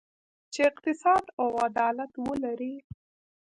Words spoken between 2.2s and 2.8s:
ولري.